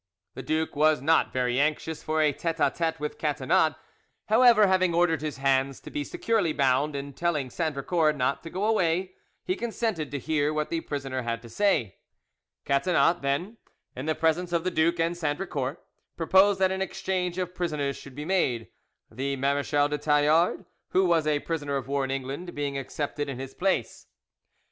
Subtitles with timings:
[0.33, 3.75] The duke was not very anxious for a tete a tete with Catinat;
[4.29, 8.65] however, having ordered his hands to be securely bound, and telling Sandricourt not to go
[8.65, 9.13] away,
[9.45, 11.97] he consented to hear what the prisoner had to say.
[12.65, 13.57] Catinat then,
[13.95, 15.77] in the presence of the duke and Sandricourt,
[16.17, 18.69] proposed that an exchange of prisoners should be made,
[19.11, 23.37] the Marechal de Tallard, who was a prisoner of war in England, being accepted in
[23.37, 24.07] his place.